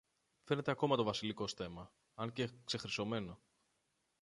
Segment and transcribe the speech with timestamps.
[0.43, 3.39] Φαίνεται ακόμα το βασιλικό στέμμα, αν και ξεχρυσωμένο.